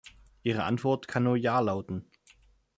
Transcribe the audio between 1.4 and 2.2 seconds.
lauten.